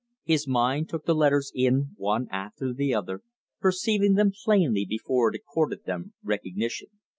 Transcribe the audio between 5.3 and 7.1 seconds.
accorded them recognition.